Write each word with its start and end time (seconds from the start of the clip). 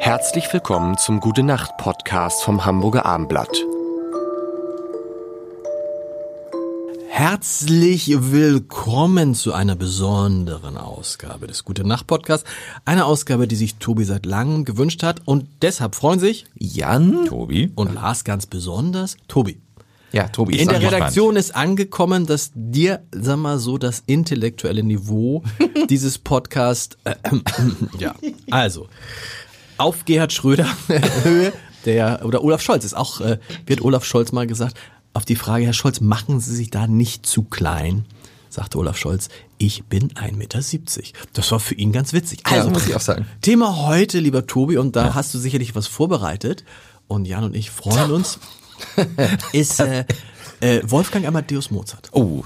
Herzlich 0.00 0.50
willkommen 0.50 0.96
zum 0.96 1.20
Gute 1.20 1.42
Nacht 1.42 1.76
Podcast 1.76 2.42
vom 2.42 2.64
Hamburger 2.64 3.04
Armblatt. 3.04 3.54
Herzlich 7.10 8.10
willkommen 8.32 9.34
zu 9.34 9.52
einer 9.52 9.76
besonderen 9.76 10.78
Ausgabe 10.78 11.46
des 11.46 11.64
Gute 11.64 11.86
Nacht 11.86 12.06
Podcasts. 12.06 12.48
Eine 12.86 13.04
Ausgabe, 13.04 13.46
die 13.46 13.56
sich 13.56 13.76
Tobi 13.76 14.04
seit 14.04 14.24
langem 14.24 14.64
gewünscht 14.64 15.02
hat 15.02 15.20
und 15.26 15.46
deshalb 15.60 15.94
freuen 15.94 16.18
sich 16.18 16.46
Jan, 16.54 17.26
Tobi 17.26 17.70
und 17.74 17.92
Lars 17.92 18.24
ganz 18.24 18.46
besonders. 18.46 19.18
Tobi. 19.28 19.60
Ja, 20.12 20.28
Tobi. 20.28 20.58
In 20.58 20.68
der 20.68 20.80
Redaktion 20.80 21.36
ist 21.36 21.54
angekommen, 21.54 22.24
dass 22.24 22.50
dir, 22.54 23.04
sag 23.12 23.36
mal 23.36 23.58
so, 23.58 23.76
das 23.76 24.02
intellektuelle 24.06 24.82
Niveau 24.82 25.44
dieses 25.90 26.18
Podcast, 26.18 26.96
äh, 27.04 27.10
äh, 27.10 27.40
ja, 27.98 28.14
also, 28.50 28.88
auf 29.80 30.04
Gerhard 30.04 30.32
Schröder 30.32 30.66
Höhe, 31.22 31.52
der, 31.84 32.24
oder 32.24 32.44
Olaf 32.44 32.62
Scholz 32.62 32.84
ist 32.84 32.94
auch, 32.94 33.20
äh, 33.20 33.38
wird 33.66 33.80
Olaf 33.80 34.04
Scholz 34.04 34.32
mal 34.32 34.46
gesagt, 34.46 34.76
auf 35.14 35.24
die 35.24 35.36
Frage, 35.36 35.64
Herr 35.64 35.72
Scholz, 35.72 36.00
machen 36.00 36.38
Sie 36.40 36.54
sich 36.54 36.70
da 36.70 36.86
nicht 36.86 37.26
zu 37.26 37.42
klein? 37.42 38.04
sagte 38.48 38.78
Olaf 38.78 38.96
Scholz, 38.96 39.28
ich 39.58 39.84
bin 39.84 40.10
1,70 40.10 40.36
Meter. 40.36 40.60
Das 41.32 41.52
war 41.52 41.60
für 41.60 41.74
ihn 41.74 41.92
ganz 41.92 42.12
witzig. 42.12 42.40
Also, 42.44 42.66
ja, 42.66 42.72
muss 42.72 42.86
ich 42.88 42.96
auch 42.96 43.00
sagen. 43.00 43.26
Thema 43.42 43.86
heute, 43.86 44.18
lieber 44.18 44.46
Tobi, 44.46 44.76
und 44.76 44.96
da 44.96 45.06
ja. 45.06 45.14
hast 45.14 45.32
du 45.34 45.38
sicherlich 45.38 45.74
was 45.74 45.86
vorbereitet. 45.86 46.64
Und 47.06 47.26
Jan 47.26 47.44
und 47.44 47.54
ich 47.54 47.70
freuen 47.70 48.10
uns, 48.10 48.38
ist 49.52 49.80
äh, 49.80 50.04
äh, 50.60 50.80
Wolfgang 50.84 51.26
Amadeus 51.26 51.70
Mozart. 51.70 52.08
Oh, 52.12 52.42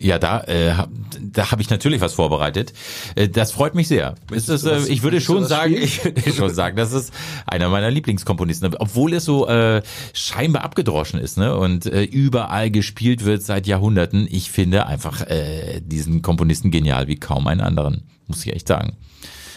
ja, 0.00 0.18
da, 0.18 0.42
äh, 0.42 0.74
da 1.20 1.50
habe 1.50 1.60
ich 1.60 1.70
natürlich 1.70 2.00
was 2.00 2.14
vorbereitet. 2.14 2.72
Äh, 3.16 3.28
das 3.28 3.50
freut 3.50 3.74
mich 3.74 3.88
sehr. 3.88 4.14
Ist 4.30 4.48
das, 4.48 4.64
äh, 4.64 4.78
ich 4.88 5.02
würde 5.02 5.20
schon 5.20 5.44
sagen, 5.44 5.74
ich 5.80 6.04
würde 6.04 6.32
schon 6.32 6.54
sagen, 6.54 6.76
das 6.76 6.92
ist 6.92 7.12
einer 7.46 7.68
meiner 7.68 7.90
Lieblingskomponisten, 7.90 8.74
obwohl 8.76 9.14
es 9.14 9.24
so 9.24 9.48
äh, 9.48 9.82
scheinbar 10.12 10.62
abgedroschen 10.62 11.18
ist, 11.18 11.36
ne? 11.36 11.56
Und 11.56 11.86
äh, 11.86 12.04
überall 12.04 12.70
gespielt 12.70 13.24
wird 13.24 13.42
seit 13.42 13.66
Jahrhunderten. 13.66 14.28
Ich 14.30 14.52
finde 14.52 14.86
einfach 14.86 15.22
äh, 15.22 15.80
diesen 15.80 16.22
Komponisten 16.22 16.70
genial 16.70 17.08
wie 17.08 17.16
kaum 17.16 17.48
einen 17.48 17.60
anderen, 17.60 18.04
muss 18.28 18.46
ich 18.46 18.52
echt 18.52 18.68
sagen. 18.68 18.96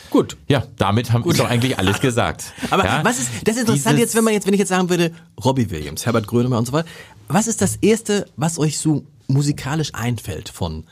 Gut. 0.10 0.38
Ja, 0.48 0.64
damit 0.78 1.14
haben 1.14 1.24
wir 1.24 1.34
doch 1.34 1.50
eigentlich 1.50 1.78
alles 1.78 2.02
gesagt. 2.02 2.52
Aber 2.70 2.84
ja? 2.84 3.02
was 3.04 3.20
ist 3.20 3.30
das 3.46 3.56
ist 3.56 3.62
interessant 3.62 4.00
jetzt, 4.00 4.16
wenn 4.16 4.24
man 4.24 4.34
jetzt, 4.34 4.46
wenn 4.48 4.54
ich 4.54 4.60
jetzt 4.60 4.70
sagen 4.70 4.90
würde, 4.90 5.12
Robbie 5.44 5.70
Williams, 5.70 6.06
Herbert 6.06 6.28
Grönemeyer 6.28 6.60
und 6.60 6.66
so 6.66 6.74
weiter. 6.74 6.88
Was 7.30 7.48
ist 7.48 7.62
das 7.62 7.78
erste, 7.78 8.26
was 8.36 8.60
euch 8.60 8.78
so 8.78 9.06
musikalisch 9.34 9.94
einfällt 9.94 10.50
von 10.50 10.86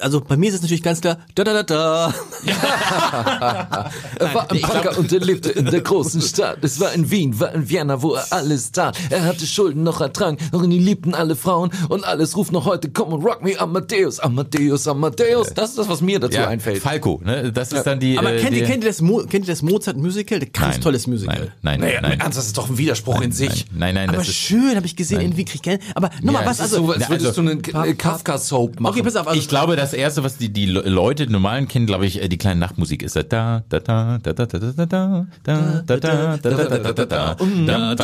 also 0.00 0.20
bei 0.20 0.36
mir 0.36 0.48
ist 0.48 0.56
es 0.56 0.62
natürlich 0.62 0.82
ganz 0.82 1.00
klar, 1.00 1.18
da 1.34 1.44
da 1.44 1.52
da 1.52 1.62
da. 1.62 2.14
er 4.18 4.34
war 4.34 4.50
ein 4.50 4.60
Punker 4.60 4.98
und 4.98 5.12
er 5.12 5.20
lebte 5.20 5.50
in 5.50 5.66
der 5.66 5.80
großen 5.80 6.20
Stadt. 6.20 6.58
Es 6.62 6.80
war 6.80 6.92
in 6.92 7.10
Wien, 7.10 7.38
war 7.40 7.54
in 7.54 7.68
Vienna, 7.68 8.02
wo 8.02 8.14
er 8.14 8.26
alles 8.30 8.72
tat. 8.72 8.98
Er 9.10 9.24
hatte 9.24 9.46
Schulden 9.46 9.82
noch 9.82 10.00
ertragen, 10.00 10.38
doch 10.50 10.62
ihn 10.62 10.70
liebten 10.70 11.14
alle 11.14 11.36
Frauen 11.36 11.70
und 11.88 12.04
alles 12.04 12.36
ruft 12.36 12.52
noch 12.52 12.64
heute, 12.64 12.90
komm 12.90 13.12
und 13.12 13.24
rock 13.24 13.42
me 13.42 13.58
Amadeus, 13.58 14.20
Amadeus, 14.20 14.88
Amadeus. 14.88 15.54
Das 15.54 15.70
ist 15.70 15.78
das, 15.78 15.88
was 15.88 16.00
mir 16.00 16.20
dazu 16.20 16.38
ja, 16.38 16.48
einfällt. 16.48 16.82
Falco, 16.82 17.20
ne? 17.24 17.52
Das 17.52 17.72
ist 17.72 17.84
dann 17.84 18.00
die. 18.00 18.18
Aber 18.18 18.36
kennt, 18.36 18.56
ihr, 18.56 18.64
kennt, 18.64 18.84
ihr 18.84 18.90
das 18.90 19.00
Mo 19.00 19.18
kennt 19.18 19.46
ihr 19.46 19.52
das 19.52 19.62
Mozart 19.62 19.96
Musical? 19.96 20.40
Ein 20.40 20.52
ganz 20.52 20.74
nein, 20.74 20.80
tolles 20.80 21.06
Musical. 21.06 21.52
Nein, 21.62 21.80
nein, 21.80 21.80
naja, 21.80 22.00
nein. 22.00 22.20
Ernst, 22.20 22.38
das 22.38 22.46
ist 22.46 22.58
doch 22.58 22.68
ein 22.68 22.78
Widerspruch 22.78 23.14
nein, 23.14 23.24
in 23.24 23.32
sich. 23.32 23.66
Nein, 23.72 23.94
nein, 23.94 24.06
nein. 24.06 24.16
Aber 24.16 24.24
schön, 24.24 24.76
habe 24.76 24.86
ich 24.86 24.96
gesehen, 24.96 25.18
nein. 25.18 25.26
irgendwie 25.26 25.44
krieg 25.44 25.60
ich 25.66 25.80
Aber 25.94 26.10
nochmal, 26.22 26.42
ja, 26.42 26.50
was 26.50 26.60
also? 26.60 26.86
So, 26.86 26.92
als 26.92 27.08
würdest 27.08 27.38
also, 27.38 27.42
du 27.42 27.50
einen 27.50 27.98
Kafka-Soap 27.98 28.80
machen. 28.80 28.92
Okay, 28.92 29.02
pass 29.02 29.16
auf. 29.16 29.26
Also, 29.26 29.38
ich 29.38 29.48
glaube, 29.48 29.76
das 29.82 29.92
erste, 29.92 30.22
was 30.22 30.38
die, 30.38 30.52
die 30.52 30.66
Leute, 30.66 31.30
normalen 31.30 31.68
kennen, 31.68 31.86
glaube 31.86 32.06
ich, 32.06 32.20
die 32.28 32.38
kleine 32.38 32.60
Nachtmusik 32.60 33.02
ist 33.02 33.16
da 33.16 33.22
da 33.22 33.62
da 33.68 33.80
da 33.80 34.18
da 34.18 34.32
da 34.32 34.46
da 34.46 34.56
da 34.56 34.84
da 34.86 35.26
da 35.44 35.96
da 35.96 36.36
da 36.36 36.36
da 36.36 36.36
da 36.36 37.96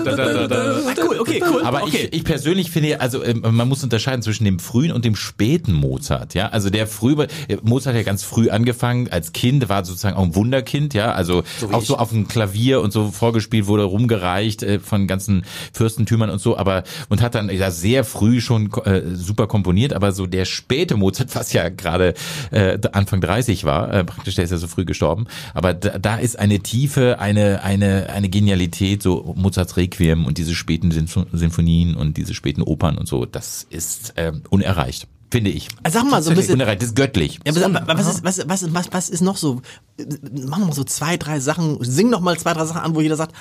da 0.00 0.14
da 0.14 0.46
da 0.48 0.74
Cool, 1.04 1.20
okay, 1.20 1.42
cool. 1.50 1.62
Aber 1.62 1.86
ich, 1.86 2.12
ich 2.12 2.24
persönlich 2.24 2.70
finde, 2.70 3.00
also 3.00 3.22
man 3.42 3.68
muss 3.68 3.84
unterscheiden 3.84 4.22
zwischen 4.22 4.44
dem 4.44 4.58
frühen 4.58 4.90
und 4.90 5.04
dem 5.04 5.16
späten 5.16 5.72
Mozart. 5.72 6.34
Ja, 6.34 6.48
also 6.48 6.70
der 6.70 6.86
frühe 6.86 7.28
Mozart 7.62 7.94
hat 7.94 8.00
ja 8.00 8.04
ganz 8.04 8.24
früh 8.24 8.50
angefangen 8.50 9.08
als 9.10 9.32
Kind, 9.32 9.68
war 9.68 9.84
sozusagen 9.84 10.16
auch 10.16 10.24
ein 10.24 10.34
Wunderkind. 10.34 10.94
Ja, 10.94 11.12
also 11.12 11.44
auch 11.72 11.82
so 11.82 11.96
auf 11.96 12.10
dem 12.10 12.26
Klavier 12.26 12.80
und 12.80 12.92
so 12.92 13.10
vorgespielt 13.10 13.66
wurde, 13.66 13.84
rumgereicht 13.84 14.64
von 14.82 15.06
ganzen 15.06 15.44
Fürstentümern 15.72 16.30
und 16.30 16.40
so. 16.40 16.56
Aber 16.56 16.82
und 17.08 17.22
hat 17.22 17.34
dann 17.34 17.50
ja 17.50 17.70
sehr 17.70 18.04
früh 18.04 18.40
schon 18.40 18.70
super 19.14 19.46
komponiert. 19.46 19.92
Aber 19.92 20.12
so 20.12 20.26
der 20.26 20.44
späte 20.44 20.96
Mozart, 20.96 21.03
was 21.34 21.52
ja 21.52 21.68
gerade 21.68 22.14
äh, 22.50 22.78
Anfang 22.92 23.20
30 23.20 23.64
war, 23.64 23.92
äh, 23.92 24.04
praktisch, 24.04 24.34
der 24.34 24.44
ist 24.44 24.50
ja 24.50 24.56
so 24.56 24.66
früh 24.66 24.84
gestorben, 24.84 25.26
aber 25.54 25.74
da, 25.74 25.98
da 25.98 26.16
ist 26.16 26.38
eine 26.38 26.60
Tiefe, 26.60 27.18
eine, 27.18 27.62
eine, 27.62 28.10
eine 28.10 28.28
Genialität, 28.28 29.02
so 29.02 29.34
Mozarts 29.36 29.76
Requiem 29.76 30.26
und 30.26 30.38
diese 30.38 30.54
späten 30.54 30.90
Sinfonien 30.90 31.94
und 31.94 32.16
diese 32.16 32.34
späten 32.34 32.62
Opern 32.62 32.98
und 32.98 33.08
so, 33.08 33.26
das 33.26 33.66
ist 33.70 34.16
äh, 34.16 34.32
unerreicht 34.50 35.08
finde 35.34 35.50
ich. 35.50 35.66
Also 35.82 35.98
sag 35.98 36.08
mal 36.08 36.22
so 36.22 36.30
ein 36.30 36.36
bisschen. 36.36 36.54
Unerreicht, 36.54 36.80
das 36.80 36.90
ist 36.90 36.94
göttlich. 36.94 37.40
Ja, 37.44 37.52
aber 37.66 37.98
was 37.98 38.06
ist, 38.06 38.22
was, 38.22 38.48
was, 38.48 38.72
was, 38.72 38.92
was 38.92 39.08
ist 39.08 39.20
noch 39.20 39.36
so? 39.36 39.62
Machen 39.98 40.62
wir 40.62 40.66
mal 40.66 40.72
so 40.72 40.84
zwei, 40.84 41.16
drei 41.16 41.40
Sachen, 41.40 41.82
sing 41.82 42.08
noch 42.08 42.20
mal 42.20 42.38
zwei, 42.38 42.52
drei 42.52 42.64
Sachen 42.66 42.80
an, 42.80 42.94
wo 42.94 43.00
jeder 43.00 43.16
sagt, 43.16 43.34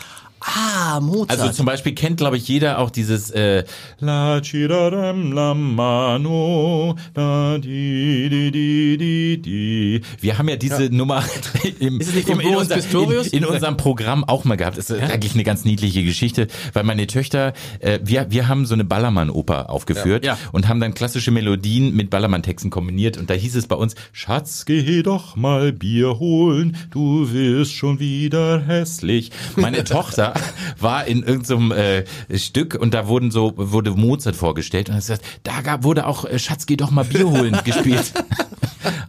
Ah, 0.45 0.99
Mozart. 0.99 1.39
Also 1.39 1.51
zum 1.51 1.65
Beispiel 1.65 1.93
kennt, 1.93 2.17
glaube 2.17 2.37
ich, 2.37 2.47
jeder 2.47 2.79
auch 2.79 2.89
dieses 2.89 3.31
äh, 3.31 3.63
La 3.99 4.41
Chirarem 4.41 5.31
la 5.31 5.53
mano, 5.53 6.95
la 7.15 7.57
di 7.57 8.29
di 8.29 8.51
di 8.51 8.97
di 8.97 9.41
di. 9.41 10.01
Wir 10.19 10.37
haben 10.37 10.49
ja 10.49 10.57
diese 10.57 10.85
ja. 10.85 10.89
Nummer 10.89 11.23
im, 11.79 12.01
im, 12.01 12.39
in, 12.39 12.55
unser, 12.55 12.77
in, 12.77 13.11
in, 13.31 13.45
unserem 13.45 13.77
Programm 13.77 14.23
auch 14.23 14.43
mal 14.43 14.57
gehabt. 14.57 14.77
Das 14.77 14.89
ist 14.89 14.99
ja? 14.99 15.07
eigentlich 15.07 15.33
eine 15.33 15.43
ganz 15.43 15.63
niedliche 15.63 16.03
Geschichte, 16.03 16.47
weil 16.73 16.83
meine 16.83 17.07
Töchter, 17.07 17.53
äh, 17.79 17.99
wir, 18.03 18.27
wir 18.29 18.47
haben 18.47 18.65
so 18.65 18.73
eine 18.73 18.83
Ballermann-Oper 18.83 19.69
aufgeführt 19.69 20.25
ja. 20.25 20.37
und 20.51 20.67
haben 20.67 20.79
dann 20.79 20.93
klassische 20.93 21.31
Melodien 21.31 21.95
mit 21.95 22.09
Ballermann-Texten 22.09 22.69
kombiniert 22.69 23.17
und 23.17 23.29
da 23.29 23.33
hieß 23.33 23.55
es 23.55 23.67
bei 23.67 23.75
uns, 23.75 23.95
Schatz, 24.11 24.65
geh 24.65 25.03
doch 25.03 25.35
mal 25.35 25.71
Bier 25.71 26.19
holen, 26.19 26.77
du 26.91 27.31
wirst 27.31 27.73
schon 27.73 27.99
wieder 27.99 28.61
hässlich. 28.61 29.31
Meine 29.55 29.83
Tochter 29.83 30.32
war 30.79 31.05
in 31.05 31.23
irgendeinem 31.23 31.71
äh, 31.71 32.05
Stück 32.38 32.75
und 32.75 32.94
da 32.94 33.07
wurden 33.07 33.31
so 33.31 33.53
wurde 33.55 33.91
Mozart 33.91 34.35
vorgestellt 34.35 34.89
und 34.89 34.95
er 34.95 35.01
sagt, 35.01 35.23
da 35.44 35.61
gab, 35.61 35.83
wurde 35.83 36.07
auch 36.07 36.25
äh, 36.25 36.39
Schatz, 36.39 36.66
geh 36.66 36.75
doch 36.75 36.91
mal 36.91 37.05
Bier 37.05 37.29
holen 37.29 37.57
gespielt. 37.63 38.13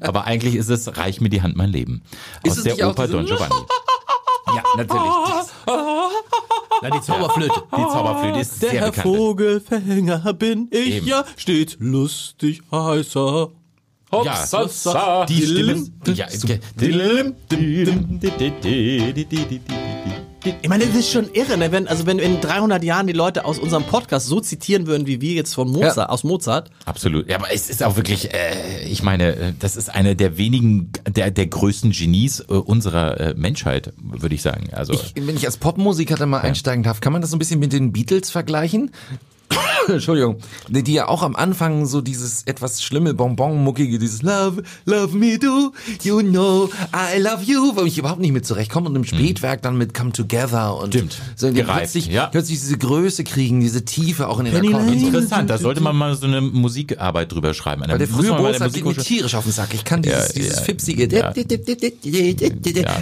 Aber 0.01 0.25
eigentlich 0.25 0.55
ist 0.55 0.69
es 0.69 0.97
Reich 0.97 1.21
mir 1.21 1.31
die 1.31 1.43
Hand 1.43 1.57
mein 1.57 1.71
Leben 1.71 2.03
aus 2.47 2.63
der 2.63 2.89
Oper 2.89 3.09
Don 3.09 3.27
Giovanni. 3.27 3.55
Ja, 4.55 4.63
natürlich. 4.77 5.11
Na, 6.83 6.91
die 6.91 7.01
Zauberflöte. 7.01 7.63
Die 7.77 7.83
Zauberflöte 7.83 8.41
ist 8.41 8.63
der 8.63 8.71
sehr 8.71 8.81
Herr 8.81 8.91
bekannt. 8.91 9.17
Vogelfänger 9.17 10.33
bin 10.35 10.69
ich 10.71 10.97
Eben. 10.97 11.07
ja 11.07 11.25
stets 11.37 11.77
lustig 11.81 12.63
heißer. 12.71 13.51
Ja, 14.13 15.27
die 15.27 15.43
Stimme. 15.43 15.87
Ja, 16.15 16.29
ich 20.45 20.69
meine, 20.69 20.87
das 20.87 20.95
ist 20.95 21.11
schon 21.11 21.31
irre, 21.33 21.57
ne? 21.57 21.73
wenn, 21.73 21.89
also 21.89 22.07
wenn 22.07 22.19
in 22.19 22.41
300 22.41 22.85
Jahren 22.85 23.07
die 23.07 23.13
Leute 23.13 23.45
aus 23.45 23.59
unserem 23.59 23.85
Podcast 23.85 24.27
so 24.27 24.41
zitieren 24.41 24.87
würden, 24.87 25.07
wie 25.07 25.21
wir 25.21 25.35
jetzt 25.35 25.55
von 25.55 25.71
Mozart, 25.71 25.97
ja. 25.97 26.09
aus 26.09 26.25
Mozart. 26.25 26.71
Absolut. 26.85 27.29
Ja, 27.29 27.37
aber 27.37 27.53
es 27.53 27.71
ist 27.71 27.83
auch 27.83 27.97
wirklich, 27.97 28.33
äh, 28.33 28.85
ich 28.87 29.03
meine, 29.03 29.37
äh, 29.37 29.53
das 29.59 29.77
ist 29.77 29.95
eine 29.95 30.17
der 30.17 30.37
wenigen, 30.37 30.91
der, 31.09 31.31
der 31.31 31.47
größten 31.47 31.93
Genies 31.93 32.41
äh, 32.41 32.55
unserer 32.55 33.21
äh, 33.21 33.35
Menschheit, 33.35 33.93
würde 34.03 34.35
ich 34.35 34.43
sagen. 34.43 34.69
Also, 34.73 34.93
ich, 34.93 35.15
wenn 35.17 35.37
ich 35.37 35.47
als 35.47 35.57
Popmusiker 35.57 36.17
da 36.17 36.27
mal 36.27 36.39
ja. 36.39 36.45
einsteigen 36.45 36.83
darf, 36.83 37.01
kann 37.01 37.13
man 37.13 37.23
das 37.23 37.31
so 37.31 37.37
ein 37.37 37.39
bisschen 37.39 37.61
mit 37.61 37.73
den 37.73 37.93
Beatles 37.93 38.31
vergleichen? 38.31 38.91
Entschuldigung, 39.89 40.39
die 40.69 40.93
ja 40.93 41.09
auch 41.09 41.23
am 41.23 41.37
Anfang 41.37 41.87
so 41.87 42.01
dieses 42.01 42.43
etwas 42.45 42.83
schlimme 42.83 43.15
Bonbon-muckige, 43.15 43.99
dieses 43.99 44.23
Love, 44.23 44.63
love 44.85 45.17
me 45.17 45.39
do, 45.39 45.73
you 46.03 46.21
know, 46.21 46.71
I 46.93 47.19
love 47.21 47.43
you, 47.45 47.77
wo 47.77 47.83
ich 47.83 47.99
überhaupt 47.99 48.21
nicht 48.21 48.33
mit 48.33 48.47
zurechtkomme 48.47 48.89
und 48.89 48.97
im 48.97 49.05
Spätwerk 49.05 49.63
dann 49.63 49.77
mit 49.77 49.95
Come 49.95 50.13
Together 50.13 50.77
und 50.77 50.95
Stimmt. 50.95 51.19
so 51.37 51.51
plötzlich, 51.53 52.07
ja. 52.07 52.27
plötzlich 52.27 52.61
diese 52.61 52.79
Größe 52.79 53.25
kriegen, 53.25 53.61
diese 53.61 53.85
Tiefe 53.85 54.29
auch 54.29 54.39
in 54.39 54.47
den 54.47 54.57
Akkorden. 54.57 54.93
Interessant, 54.93 55.51
da 55.51 55.59
sollte 55.59 55.81
man 55.81 55.97
mal 55.97 56.15
so 56.15 56.27
eine 56.27 56.41
Musikarbeit 56.41 57.33
drüber 57.33 57.55
schreiben. 57.55 57.83
Weil 57.87 57.99
der 57.99 58.09
frühe 58.09 58.33
Mozart 58.33 58.73
geht 58.73 58.85
mir 58.85 58.95
tierisch 58.95 59.35
auf 59.35 59.45
den 59.45 59.53
Sack. 59.53 59.75
Ich 59.75 59.85
kann 59.85 60.03
dieses, 60.03 60.29
ja, 60.29 60.35
dieses 60.35 60.61
fipsige, 60.61 61.09
ja. 61.09 61.33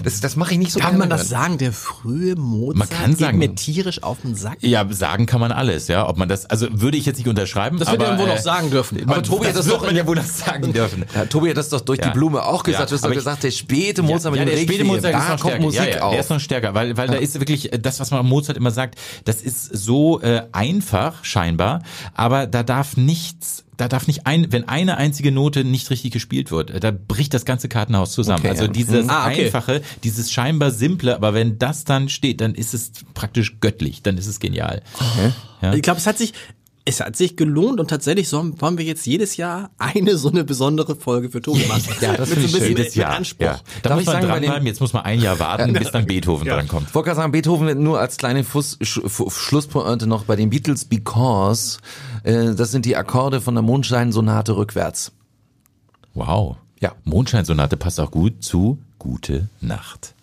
das, 0.03 0.21
das 0.21 0.37
mache 0.37 0.53
ich 0.53 0.59
nicht 0.59 0.73
so 0.73 0.81
Kann 0.81 0.99
man 0.99 1.11
das 1.11 1.29
sagen, 1.29 1.59
der 1.59 1.73
frühe 1.73 2.37
Mozart 2.37 2.79
man 2.79 2.89
kann 2.89 3.17
sagen, 3.17 3.41
geht 3.41 3.51
mir 3.51 3.55
tierisch 3.55 4.03
auf 4.03 4.23
den 4.23 4.35
Sack? 4.35 4.59
Ja, 4.61 4.87
sagen 4.93 5.27
kann 5.27 5.41
man 5.41 5.53
alles, 5.53 5.89
ja. 5.89 6.09
Ob 6.09 6.19
man 6.19 6.29
das, 6.29 6.47
also 6.47 6.72
würde 6.73 6.97
ich 6.97 7.07
jetzt 7.07 7.19
nicht 7.19 7.29
unterschreiben. 7.29 7.79
Das 7.79 7.91
wird 7.91 8.03
ja 8.03 8.19
wohl 8.19 8.27
noch 8.27 8.37
äh, 8.37 8.43
sagen 8.43 8.71
dürfen. 8.71 9.03
Aber 9.03 9.17
man, 9.17 9.23
Tobi 9.23 9.47
hat 9.47 9.57
das, 9.57 9.67
das 9.67 9.75
doch, 9.75 9.85
man 9.85 9.97
ja 9.97 10.07
wohl 10.07 10.17
noch 10.17 10.25
sagen 10.25 10.73
dürfen. 10.73 11.05
Ja, 11.15 11.27
Tobi 11.27 11.51
hat 11.51 11.57
das 11.57 11.69
doch 11.69 11.81
durch 11.81 11.99
ja. 11.99 12.09
die 12.09 12.13
Blume 12.13 12.45
auch 12.45 12.63
gesagt. 12.63 12.83
Ja, 12.83 12.87
du 12.87 12.95
hast 12.95 13.05
doch 13.05 13.13
gesagt, 13.13 13.43
der 13.43 13.51
späte 13.51 14.03
Mozart 14.03 14.35
ja, 14.35 14.45
mit 14.45 14.53
dem 14.53 14.57
der 14.57 14.63
späte 14.63 14.85
Mozart 14.85 15.15
da 15.15 15.37
kommt 15.37 15.61
Musik 15.61 15.81
ja, 15.81 15.89
ja. 15.89 16.11
Der 16.11 16.21
ist 16.21 16.31
noch 16.31 16.41
stärker, 16.41 16.75
weil, 16.75 16.97
weil 16.97 17.09
da 17.09 17.15
ist 17.15 17.39
wirklich 17.39 17.71
das, 17.81 18.01
was 18.01 18.11
man 18.11 18.27
Mozart 18.27 18.57
immer 18.57 18.71
sagt, 18.71 18.99
das 19.25 19.43
ist 19.43 19.65
so 19.65 20.21
äh, 20.21 20.43
einfach 20.53 21.25
scheinbar, 21.25 21.83
aber 22.15 22.47
da 22.47 22.63
darf 22.63 22.97
nichts 22.97 23.65
da 23.83 23.89
darf 23.89 24.07
nicht 24.07 24.27
ein, 24.27 24.53
wenn 24.53 24.69
eine 24.69 24.97
einzige 24.97 25.33
Note 25.33 25.65
nicht 25.65 25.91
richtig 25.91 26.13
gespielt 26.13 26.51
wird, 26.51 26.71
äh, 26.71 26.79
da 26.79 26.93
bricht 26.93 27.35
das 27.35 27.45
ganze 27.45 27.69
Kartenhaus 27.69 28.13
zusammen. 28.13 28.41
Okay, 28.41 28.51
also 28.51 28.65
ja. 28.65 28.69
dieses 28.69 29.09
Ah, 29.09 29.29
okay. 29.29 29.47
einfache, 29.47 29.83
dieses 30.05 30.31
scheinbar 30.31 30.71
simple, 30.71 31.15
aber 31.15 31.35
wenn 31.35 31.59
das 31.59 31.85
dann 31.85 32.09
steht, 32.09 32.41
dann 32.41 32.55
ist 32.55 32.75
es 32.75 32.93
praktisch 33.15 33.61
göttlich, 33.61 34.03
dann 34.03 34.19
ist 34.19 34.27
es 34.27 34.41
genial. 34.41 34.83
Ja. 35.63 35.75
Ich 35.75 35.83
glaube, 35.83 35.99
es 35.99 36.07
hat 36.07 36.19
sich, 36.19 36.33
es 36.85 37.01
hat 37.01 37.15
sich 37.17 37.37
gelohnt 37.37 37.79
und 37.79 37.89
tatsächlich 37.89 38.29
so 38.29 38.43
wollen 38.61 38.77
wir 38.77 38.85
jetzt 38.85 39.07
jedes 39.07 39.37
Jahr 39.37 39.71
eine 39.79 40.17
so 40.17 40.29
eine 40.31 40.43
besondere 40.45 40.97
Folge 40.97 41.31
für 41.31 41.41
Tobi 41.41 41.65
machen. 41.67 41.85
Ja, 42.01 42.17
das 42.17 42.31
finde 42.31 42.49
so 42.49 42.57
ich 42.59 42.63
ein 42.63 42.67
schön. 42.69 42.75
bisschen 42.77 43.03
mit 43.09 43.17
Anspruch. 43.17 43.45
Ja. 43.47 43.61
Da 43.83 43.89
Darf 43.91 43.93
muss 43.95 44.01
ich 44.03 44.07
man 44.07 44.15
sagen, 44.17 44.27
dranbleiben, 44.27 44.61
den- 44.65 44.67
jetzt 44.67 44.81
muss 44.81 44.93
man 44.93 45.05
ein 45.05 45.21
Jahr 45.21 45.39
warten, 45.39 45.73
bis 45.75 45.91
dann 45.93 46.07
Beethoven 46.07 46.47
drankommt. 46.49 46.89
Ich 46.89 46.95
wollte 46.95 47.07
gerade 47.07 47.17
sagen, 47.21 47.33
Beethoven 47.33 47.67
wird 47.69 47.79
nur 47.79 48.01
als 48.01 48.17
kleine 48.17 48.43
Fuss, 48.43 48.79
Sch, 48.83 49.01
Schlusspointe 49.29 50.07
noch 50.09 50.25
bei 50.25 50.35
den 50.35 50.51
Beatles 50.51 50.85
Because. 50.85 51.79
Äh, 52.25 52.55
das 52.55 52.73
sind 52.73 52.85
die 52.85 52.97
Akkorde 52.97 53.41
von 53.41 53.55
der 53.55 53.63
Mondscheinsonate 53.63 54.57
rückwärts. 54.57 55.13
Wow. 56.15 56.57
Ja. 56.81 56.93
Mondscheinsonate 57.05 57.77
passt 57.77 58.01
auch 58.01 58.11
gut 58.11 58.43
zu 58.43 58.79
Gute 58.99 59.49
Nacht. 59.61 60.15